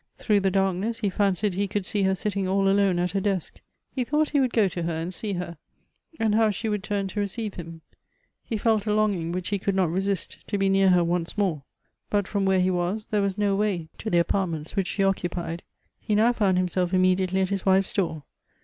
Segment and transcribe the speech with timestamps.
[0.17, 3.61] Through the darkness, he fancied he could see her sitting all alone at her desk.
[3.93, 5.57] He thought he would go to her, and sec her;
[6.19, 7.81] and how she would turn to receive him.
[8.43, 11.61] He felt a longing, which he could not resist, to be near her once more.
[12.09, 15.19] But, from where he was, there was no way to the apartments which she 100
[15.19, 15.63] 6 O E T n E' 8 occupied.
[15.99, 18.23] He now found kimself immediately at his wife's door.